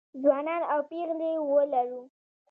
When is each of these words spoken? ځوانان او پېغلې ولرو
ځوانان 0.21 0.61
او 0.71 0.79
پېغلې 0.89 1.31
ولرو 1.51 2.01